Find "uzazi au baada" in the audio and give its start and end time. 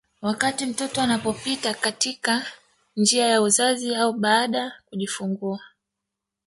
3.41-4.79